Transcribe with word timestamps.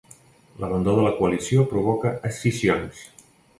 L'abandó 0.63 0.95
de 0.99 1.03
la 1.09 1.11
coalició 1.19 1.67
provoca 1.75 2.17
escissions. 2.33 3.07